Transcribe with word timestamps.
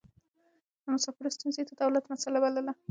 د 0.83 0.85
مسافرو 0.95 1.33
ستونزې 1.35 1.59
يې 1.61 1.65
د 1.67 1.71
دولت 1.81 2.03
مسئله 2.13 2.37
بلله. 2.43 2.73